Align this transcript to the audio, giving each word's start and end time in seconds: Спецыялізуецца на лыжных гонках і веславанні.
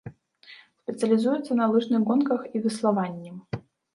Спецыялізуецца 0.83 1.57
на 1.59 1.67
лыжных 1.75 2.01
гонках 2.09 2.41
і 2.55 2.65
веславанні. 2.65 3.31